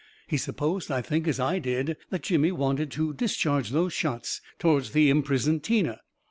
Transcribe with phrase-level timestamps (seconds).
[0.27, 4.85] He supposed, I think, as I did, that Jimmy wanted to discharge those shots toward
[4.85, 6.01] the imprisoned Tina.